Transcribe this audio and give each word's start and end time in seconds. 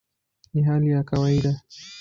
Ni 0.53 0.61
hali 0.63 0.89
ya 0.91 1.03
kawaida". 1.03 1.61